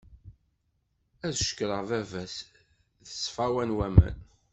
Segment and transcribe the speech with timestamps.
[1.27, 2.35] Ad cekkreɣ baba-s,
[3.23, 4.17] ṣfawa n waman.